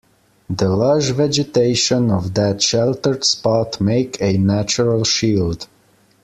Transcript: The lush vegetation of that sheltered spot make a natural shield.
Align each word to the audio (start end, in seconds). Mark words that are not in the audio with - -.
The 0.49 0.67
lush 0.67 1.11
vegetation 1.11 2.09
of 2.09 2.33
that 2.33 2.59
sheltered 2.63 3.23
spot 3.23 3.79
make 3.79 4.19
a 4.19 4.35
natural 4.35 5.03
shield. 5.03 5.67